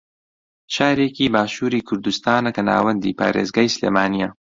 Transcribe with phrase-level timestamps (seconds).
[0.75, 4.29] شارێکی باشووری کوردستانە کە ناوەندی پارێزگای سلێمانییە